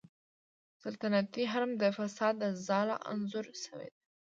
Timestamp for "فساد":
1.97-2.35